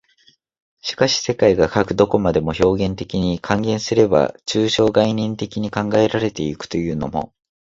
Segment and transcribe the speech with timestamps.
[0.81, 7.35] しかし世界がかく何処までも表現的に、換言すれば抽象概念的に考えられて行くというのも、